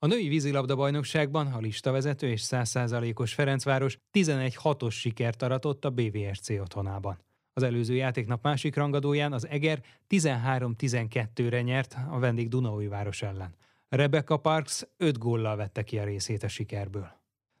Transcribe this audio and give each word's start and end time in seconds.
A 0.00 0.06
női 0.06 0.28
vízilabda 0.28 0.76
bajnokságban 0.76 1.46
a 1.46 1.58
listavezető 1.58 2.28
és 2.28 2.42
100%-os 2.44 3.34
Ferencváros 3.34 3.98
11-6-os 4.12 4.92
sikert 4.92 5.42
aratott 5.42 5.84
a 5.84 5.90
BVSC 5.90 6.50
otthonában. 6.50 7.18
Az 7.52 7.62
előző 7.62 7.94
játéknap 7.94 8.42
másik 8.42 8.76
rangadóján 8.76 9.32
az 9.32 9.46
Eger 9.46 9.82
13-12-re 10.08 11.62
nyert 11.62 11.96
a 12.10 12.18
vendég 12.18 12.48
Dunaújváros 12.48 13.22
ellen. 13.22 13.54
Rebecca 13.88 14.36
Parks 14.36 14.86
5 14.96 15.18
góllal 15.18 15.56
vette 15.56 15.82
ki 15.82 15.98
a 15.98 16.04
részét 16.04 16.42
a 16.42 16.48
sikerből. 16.48 17.10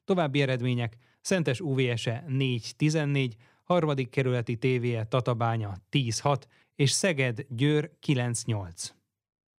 További 0.04 0.40
eredmények 0.42 0.96
Szentes 1.20 1.60
UVS-e 1.60 2.24
4-14, 2.28 3.32
harmadik 3.62 4.10
kerületi 4.10 4.56
tévéje 4.56 5.04
Tatabánya 5.04 5.74
10-6 5.90 6.42
és 6.74 6.90
Szeged 6.90 7.46
Győr 7.48 7.90
9-8. 8.06 8.97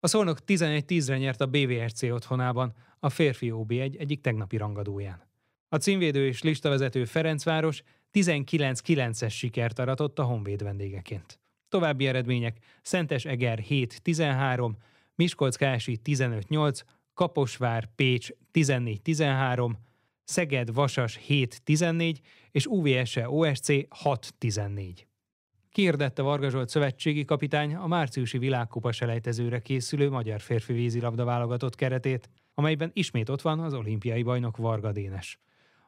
A 0.01 0.07
Szolnok 0.07 0.37
11-10-re 0.47 1.17
nyert 1.17 1.41
a 1.41 1.45
BVRC 1.45 2.03
otthonában, 2.03 2.73
a 2.99 3.09
férfi 3.09 3.51
OB1 3.53 3.99
egyik 3.99 4.21
tegnapi 4.21 4.57
rangadóján. 4.57 5.27
A 5.69 5.75
címvédő 5.75 6.27
és 6.27 6.41
listavezető 6.41 7.05
Ferencváros 7.05 7.83
19-9-es 8.13 9.31
sikert 9.31 9.79
aratott 9.79 10.19
a 10.19 10.23
Honvéd 10.23 10.63
vendégeként. 10.63 11.39
További 11.69 12.07
eredmények 12.07 12.57
Szentes 12.81 13.25
Eger 13.25 13.63
7-13, 13.69 14.71
Miskolc 15.15 15.55
Kási 15.55 15.99
15-8, 16.03 16.81
Kaposvár 17.13 17.89
Pécs 17.95 18.29
14-13, 18.53 19.71
Szeged 20.23 20.73
Vasas 20.73 21.19
7-14 21.27 22.15
és 22.51 22.65
UVSE 22.65 23.29
OSC 23.29 23.67
6-14. 24.03 25.07
Kiirdette 25.71 26.21
Varga 26.21 26.49
Zsolt 26.49 26.69
szövetségi 26.69 27.25
kapitány 27.25 27.75
a 27.75 27.87
márciusi 27.87 28.37
világkupa 28.37 28.91
selejtezőre 28.91 29.59
készülő 29.61 30.09
magyar 30.09 30.39
férfi 30.39 30.73
vízilabda 30.73 31.25
válogatott 31.25 31.75
keretét, 31.75 32.29
amelyben 32.53 32.91
ismét 32.93 33.29
ott 33.29 33.41
van 33.41 33.59
az 33.59 33.73
olimpiai 33.73 34.23
bajnok 34.23 34.57
Varga 34.57 34.91
Dénes. 34.91 35.39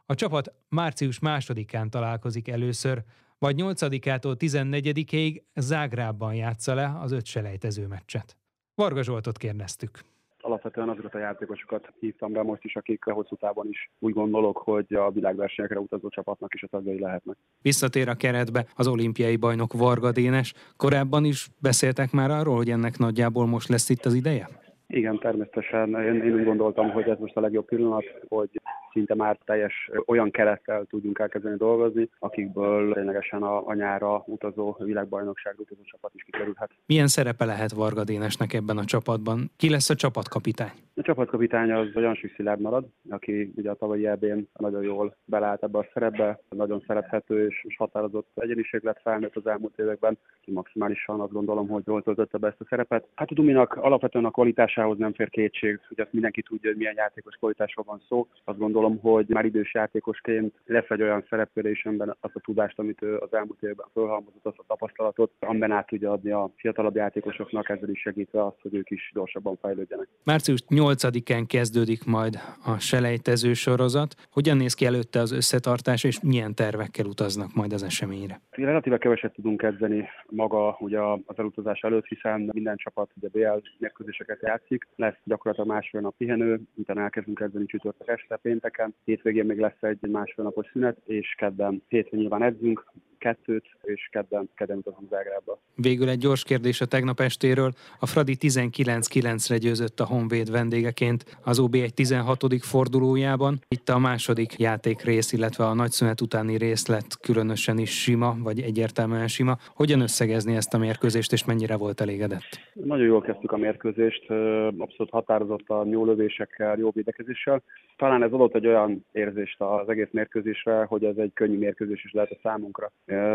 A 0.05 0.16
csapat 0.16 0.54
március 0.70 1.20
másodikán 1.20 1.90
találkozik 1.90 2.48
először, 2.48 3.04
vagy 3.37 3.55
8-ától 3.57 4.35
14-ig 4.40 5.41
Zágrában 5.55 6.34
játsza 6.34 6.74
le 6.74 6.98
az 6.99 7.12
öt 7.12 7.26
selejtező 7.26 7.87
meccset. 7.87 8.37
Varga 8.76 9.04
Zsoltot 9.04 9.37
kérdeztük 9.37 9.99
alapvetően 10.41 10.89
azokat 10.89 11.15
a 11.15 11.20
játékosokat 11.20 11.93
hívtam 11.99 12.31
be 12.31 12.43
most 12.43 12.63
is, 12.63 12.75
akik 12.75 13.03
hosszú 13.03 13.35
távon 13.35 13.67
is 13.67 13.91
úgy 13.99 14.13
gondolok, 14.13 14.57
hogy 14.57 14.93
a 14.93 15.11
világversenyekre 15.11 15.79
utazó 15.79 16.09
csapatnak 16.09 16.53
is 16.53 16.63
a 16.63 16.67
tagjai 16.67 16.99
lehetnek. 16.99 17.37
Visszatér 17.61 18.09
a 18.09 18.15
keretbe 18.15 18.65
az 18.75 18.87
olimpiai 18.87 19.35
bajnok 19.35 19.73
Varga 19.73 20.12
Dénes. 20.12 20.53
Korábban 20.77 21.25
is 21.25 21.47
beszéltek 21.62 22.12
már 22.12 22.31
arról, 22.31 22.55
hogy 22.55 22.69
ennek 22.69 22.97
nagyjából 22.97 23.45
most 23.45 23.69
lesz 23.69 23.89
itt 23.89 24.05
az 24.05 24.13
ideje? 24.13 24.47
Igen, 24.87 25.19
természetesen. 25.19 25.89
Én, 25.89 26.23
én 26.23 26.34
úgy 26.34 26.43
gondoltam, 26.43 26.89
hogy 26.89 27.09
ez 27.09 27.19
most 27.19 27.35
a 27.35 27.41
legjobb 27.41 27.65
pillanat, 27.65 28.03
hogy 28.27 28.49
szinte 28.91 29.15
már 29.15 29.37
teljes 29.45 29.89
olyan 30.05 30.31
kerettel 30.31 30.85
tudjunk 30.89 31.20
elkezdeni 31.20 31.57
dolgozni, 31.57 32.09
akikből 32.20 32.93
ténylegesen 32.93 33.43
a, 33.43 33.67
a 33.67 33.73
nyára 33.73 34.23
utazó 34.25 34.75
világbajnokság 34.79 35.53
utazó 35.57 35.81
csapat 35.84 36.11
is 36.15 36.23
kikerülhet. 36.23 36.71
Milyen 36.85 37.07
szerepe 37.07 37.45
lehet 37.45 37.71
Varga 37.71 38.03
Dénesnek 38.03 38.53
ebben 38.53 38.77
a 38.77 38.85
csapatban? 38.85 39.51
Ki 39.57 39.69
lesz 39.69 39.89
a 39.89 39.95
csapatkapitány? 39.95 40.71
A 41.02 41.04
csapatkapitány 41.04 41.71
az 41.71 41.88
Jansik 41.94 42.34
Szilárd 42.35 42.62
marad, 42.62 42.85
aki 43.10 43.54
ugye 43.55 43.70
a 43.70 43.76
tavalyi 43.76 44.07
ebén 44.07 44.48
nagyon 44.60 44.84
jól 44.84 45.16
beleállt 45.26 45.63
ebbe 45.63 45.77
a 45.77 45.88
szerepbe, 45.93 46.40
nagyon 46.49 46.84
szerethető 46.88 47.48
és, 47.48 47.63
és 47.68 47.77
határozott 47.77 48.27
egyeniség 48.35 48.84
lett 48.84 49.02
felnőtt 49.02 49.35
az 49.35 49.48
elmúlt 49.48 49.80
években, 49.80 50.18
ki 50.41 50.52
maximálisan 50.52 51.20
azt 51.20 51.32
gondolom, 51.32 51.68
hogy 51.68 51.84
jól 51.85 52.02
töltötte 52.02 52.38
be 52.38 52.48
ezt 52.48 52.62
a 52.62 52.66
szerepet. 52.70 53.08
Hát 53.16 53.32
a 53.32 53.34
Duminak 53.34 53.74
alapvetően 53.74 54.26
a 54.26 54.32
kvalitásához 54.32 54.98
nem 54.98 55.13
fér 55.13 55.30
kétség, 55.30 55.80
hogy 55.88 56.02
azt 56.02 56.13
mindenki 56.13 56.41
tudja, 56.41 56.70
hogy 56.70 56.77
milyen 56.77 56.96
játékos 56.98 57.36
kvalitásról 57.36 57.86
van 57.88 58.02
szó. 58.08 58.27
Azt 58.43 58.58
gondolom, 58.58 58.99
hogy 58.99 59.26
már 59.27 59.46
idős 59.46 59.74
játékosként 59.74 60.54
lesz 60.65 60.90
egy 60.90 61.02
olyan 61.02 61.26
szerepkörésemben 61.30 62.15
azt 62.20 62.36
a 62.36 62.40
tudást, 62.40 62.80
amit 62.80 63.02
ő 63.02 63.18
az 63.18 63.34
elmúlt 63.34 63.63
évben 63.63 63.88
fölhalmozott, 63.93 64.46
azt 64.46 64.59
a 64.59 64.63
tapasztalatot, 64.68 65.31
amiben 65.40 65.72
át 65.72 65.88
tudja 65.88 66.12
adni 66.12 66.31
a 66.31 66.50
fiatalabb 66.56 66.96
játékosoknak, 66.96 67.70
ezzel 67.70 67.90
is 67.90 68.02
segítve 68.02 68.46
azt, 68.46 68.62
hogy 68.62 68.74
ők 68.74 68.90
is 68.90 69.12
gyorsabban 69.14 69.58
fejlődjenek. 69.62 70.08
Március 70.24 70.62
8-án 70.96 71.44
kezdődik 71.47 72.06
majd 72.06 72.35
a 72.66 72.79
selejtező 72.79 73.53
sorozat. 73.53 74.16
Hogyan 74.31 74.57
néz 74.57 74.74
ki 74.74 74.85
előtte 74.85 75.19
az 75.19 75.31
összetartás, 75.31 76.03
és 76.03 76.22
milyen 76.22 76.56
tervekkel 76.56 77.06
utaznak 77.06 77.53
majd 77.53 77.74
az 77.74 77.84
eseményre? 77.84 78.41
Relatíve 78.50 78.97
keveset 78.97 79.34
tudunk 79.34 79.57
kezdeni 79.57 80.07
maga 80.30 80.78
ugye 80.80 81.00
az 81.25 81.38
elutazás 81.38 81.80
előtt, 81.80 82.06
hiszen 82.06 82.50
minden 82.53 82.75
csapat 82.78 83.12
ugye 83.16 83.28
BL 83.31 83.62
mérkőzéseket 83.78 84.41
játszik. 84.41 84.88
Lesz 84.96 85.18
gyakorlatilag 85.24 85.69
másfél 85.69 86.01
nap 86.01 86.16
pihenő, 86.18 86.62
utána 86.75 87.01
elkezdünk 87.01 87.38
kezdeni 87.38 87.66
csütörtök 87.66 88.07
este, 88.07 88.35
pénteken. 88.35 88.96
Hétvégén 89.03 89.46
még 89.46 89.59
lesz 89.59 89.81
egy 89.81 90.09
másfél 90.09 90.46
napos 90.46 90.68
szünet, 90.72 90.97
és 91.06 91.35
kedden 91.38 91.84
hétfőn 91.88 92.19
nyilván 92.19 92.44
edzünk, 92.44 92.85
kettőt, 93.22 93.66
és 93.82 94.09
kedden, 94.12 94.50
kedden 94.56 94.78
utazunk 94.78 95.09
Zágrába. 95.09 95.59
Végül 95.76 96.09
egy 96.09 96.18
gyors 96.18 96.44
kérdés 96.44 96.82
a 96.82 96.86
tegnap 96.86 97.20
estéről. 97.20 97.72
A 98.00 98.06
Fradi 98.06 98.36
19-9-re 98.40 99.58
győzött 99.58 100.00
a 100.00 100.06
Honvéd 100.06 100.52
vendégeként 100.52 101.38
az 101.44 101.60
OB 101.60 101.74
egy 101.74 101.94
16. 101.94 102.64
fordulójában. 102.64 103.60
Itt 103.68 103.90
a 103.90 104.00
második 104.00 104.60
játék 104.60 105.02
rész, 105.02 105.34
illetve 105.34 105.64
a 105.66 105.74
nagyszünet 105.74 106.22
utáni 106.22 106.58
rész 106.58 106.88
lett 106.88 107.20
különösen 107.20 107.78
is 107.78 108.02
sima, 108.02 108.36
vagy 108.44 108.60
egyértelműen 108.62 109.28
sima. 109.28 109.58
Hogyan 109.76 110.02
összegezni 110.02 110.56
ezt 110.56 110.74
a 110.74 110.78
mérkőzést, 110.78 111.31
és 111.31 111.46
mennyire 111.46 111.76
volt 111.78 112.02
elégedett? 112.02 112.50
Nagyon 112.74 113.06
jól 113.06 113.22
kezdtük 113.22 113.52
a 113.52 113.58
mérkőzést, 113.58 114.30
abszolút 114.78 115.12
határozott 115.12 115.70
a 115.70 115.86
jó 115.86 116.06
lövésekkel, 116.06 116.78
jó 116.78 116.92
védekezéssel. 116.94 117.64
Talán 117.98 118.24
ez 118.24 118.31
adott 118.31 118.56
egy 118.56 118.68
olyan 118.68 119.06
érzést 119.12 119.62
az 119.62 119.90
egész 119.90 120.10
mérkőzésre, 120.12 120.84
hogy 120.84 121.04
ez 121.04 121.18
egy 121.18 121.31
könnyű 121.34 121.58
mérkőzés 121.58 122.04
is 122.04 122.12
lehet 122.12 122.31
a 122.31 122.40
számunkra 122.44 122.92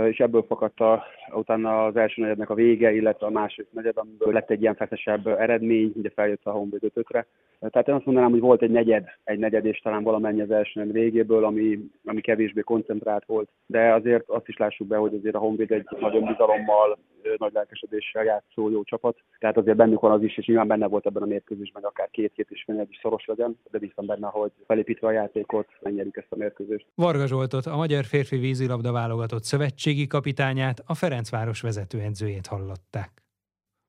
és 0.09 0.19
ebből 0.19 0.45
fakadt 0.49 0.81
a, 0.81 1.05
utána 1.33 1.85
az 1.85 1.97
első 1.97 2.23
negyednek 2.23 2.51
a 2.51 2.55
vége, 2.55 2.93
illetve 2.93 3.27
a 3.27 3.31
második 3.31 3.73
negyed, 3.73 3.97
amiből 3.97 4.33
lett 4.33 4.51
egy 4.51 4.61
ilyen 4.61 4.75
feszesebb 4.75 5.27
eredmény, 5.27 5.93
ugye 5.95 6.11
feljött 6.15 6.45
a 6.45 6.51
Honvéd 6.51 6.91
5 6.95 7.27
Tehát 7.59 7.89
én 7.89 7.95
azt 7.95 8.05
mondanám, 8.05 8.31
hogy 8.31 8.41
volt 8.41 8.63
egy 8.63 8.71
negyed, 8.71 9.05
egy 9.25 9.39
negyed 9.39 9.65
és 9.65 9.79
talán 9.79 10.03
valamennyi 10.03 10.41
az 10.41 10.51
első 10.51 10.81
negyed 10.81 10.93
végéből, 10.93 11.45
ami, 11.45 11.79
ami 12.05 12.21
kevésbé 12.21 12.61
koncentrált 12.61 13.25
volt, 13.27 13.49
de 13.67 13.93
azért 13.93 14.29
azt 14.29 14.49
is 14.49 14.57
lássuk 14.57 14.87
be, 14.87 14.97
hogy 14.97 15.15
azért 15.15 15.35
a 15.35 15.39
Honvéd 15.39 15.73
egy 15.73 15.87
nagyon 16.01 16.25
bizalommal, 16.25 16.99
nagy 17.39 17.53
lelkesedéssel 17.53 18.25
játszó 18.25 18.71
jó 18.71 18.83
csapat. 18.83 19.17
Tehát 19.39 19.57
azért 19.57 19.77
bennük 19.77 20.01
van 20.01 20.13
az 20.13 20.23
is, 20.23 20.37
és 20.39 20.47
nyilván 20.47 20.67
benne 20.67 20.87
volt 20.87 21.07
ebben 21.07 21.23
a 21.23 21.27
mérkőzésben, 21.27 21.83
akár 21.83 22.11
két-két 22.11 22.51
és 22.51 22.63
fél 22.67 22.87
is 22.91 22.99
szoros 23.03 23.25
legyen, 23.27 23.59
de 23.71 23.79
biztos 23.79 24.07
benne, 24.07 24.27
hogy 24.27 24.53
felépítve 24.67 25.07
a 25.07 25.11
játékot, 25.11 25.69
megnyerjük 25.81 26.17
ezt 26.17 26.33
a 26.33 26.37
mérkőzést. 26.37 26.87
Varga 26.95 27.27
Zsoltot, 27.27 27.67
a 27.67 27.77
Magyar 27.77 28.05
Férfi 28.05 28.37
Vízilabda 28.37 28.93
válogatott 28.93 29.43
szövetségi 29.45 30.07
kapitányát, 30.07 30.83
a 30.87 30.95
Ferencváros 30.95 31.61
vezetőedzőjét 31.61 32.47
hallották. 32.47 33.25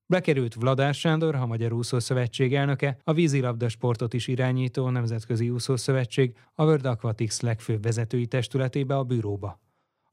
Bekerült 0.09 0.55
Vladár 0.55 0.93
Sándor, 0.93 1.35
a 1.35 1.45
Magyar 1.45 1.73
Úszó 1.73 1.99
Szövetség 1.99 2.55
elnöke, 2.55 2.97
a 3.03 3.13
vízilabda 3.13 3.69
sportot 3.69 4.13
is 4.13 4.27
irányító 4.27 4.89
Nemzetközi 4.89 5.49
Úszó 5.49 5.75
Szövetség, 5.75 6.35
a 6.53 6.65
World 6.65 6.85
Aquatics 6.85 7.41
legfőbb 7.41 7.83
vezetői 7.83 8.25
testületébe 8.25 8.95
a 8.95 9.03
bűróba. 9.03 9.59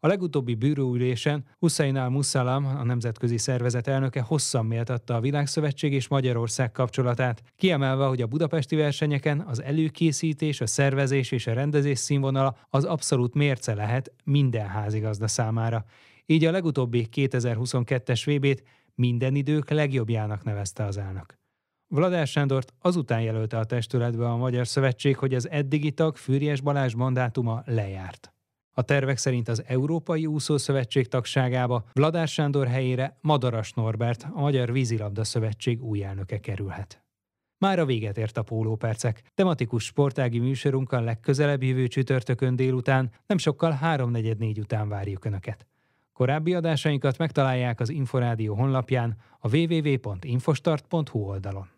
A 0.05 0.07
legutóbbi 0.07 0.55
bűróülésen 0.55 1.45
Hussein 1.59 1.97
al-Musalam, 1.97 2.65
a 2.65 2.85
nemzetközi 2.85 3.39
szervezet 3.39 3.87
elnöke 3.87 4.21
hosszan 4.21 4.67
méltatta 4.67 5.15
a 5.15 5.21
Világszövetség 5.21 5.93
és 5.93 6.09
Magyarország 6.09 6.73
kapcsolatát, 6.73 7.43
kiemelve, 7.57 8.05
hogy 8.05 8.23
a 8.23 8.27
budapesti 8.27 8.77
versenyeken 8.77 9.41
az 9.41 9.63
előkészítés, 9.63 10.61
a 10.61 10.67
szervezés 10.67 11.33
és 11.33 11.47
a 11.47 11.53
rendezés 11.53 11.99
színvonala 11.99 12.57
az 12.71 12.85
abszolút 12.85 13.35
mérce 13.35 13.75
lehet 13.75 14.13
minden 14.25 14.67
házigazda 14.67 15.29
számára. 15.29 15.85
Így 16.27 16.45
a 16.45 16.51
legutóbbi 16.51 17.09
2022-es 17.13 18.23
VB-t 18.25 18.63
minden 18.95 19.35
idők 19.35 19.71
legjobbjának 19.71 20.45
nevezte 20.45 20.85
az 20.85 20.99
elnök. 20.99 21.39
Vladár 21.89 22.27
Sándort 22.27 22.75
azután 22.81 23.21
jelölte 23.21 23.59
a 23.59 23.65
testületbe 23.65 24.29
a 24.29 24.37
Magyar 24.37 24.67
Szövetség, 24.67 25.17
hogy 25.17 25.35
az 25.35 25.51
eddigi 25.51 25.93
tag 25.93 26.17
Fűries 26.17 26.61
Balázs 26.61 26.95
mandátuma 26.95 27.63
lejárt. 27.67 28.34
A 28.77 28.83
tervek 28.83 29.17
szerint 29.17 29.49
az 29.49 29.63
Európai 29.67 30.27
Úszószövetség 30.27 31.09
tagságába 31.09 31.85
Vladár 31.93 32.29
Sándor 32.29 32.67
helyére 32.67 33.19
Madaras 33.21 33.73
Norbert, 33.73 34.27
a 34.33 34.41
Magyar 34.41 34.73
Vízilabda 34.73 35.25
Szövetség 35.25 35.83
új 35.83 36.05
elnöke 36.05 36.39
kerülhet. 36.39 37.03
Már 37.59 37.79
a 37.79 37.85
véget 37.85 38.19
ért 38.19 38.39
a 38.39 38.43
pólópercek. 38.43 39.23
Tematikus 39.35 39.85
sportági 39.85 40.39
műsorunkkal 40.39 41.03
legközelebb 41.03 41.63
jövő 41.63 41.87
csütörtökön 41.87 42.57
délután, 42.57 43.11
nem 43.27 43.39
sokkal 43.39 43.79
3.44 43.83 44.59
után 44.59 44.89
várjuk 44.89 45.25
Önöket. 45.25 45.67
Korábbi 46.13 46.55
adásainkat 46.55 47.19
megtalálják 47.19 47.81
az 47.81 47.91
Inforádió 47.91 48.55
honlapján, 48.55 49.17
a 49.39 49.57
www.infostart.hu 49.57 51.19
oldalon. 51.19 51.74